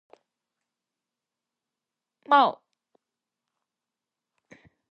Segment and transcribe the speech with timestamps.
[2.29, 2.61] Mao".